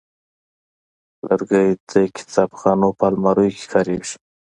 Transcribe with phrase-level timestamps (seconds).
[1.27, 4.15] لرګی د کتابخانو په الماریو کې کارېږي.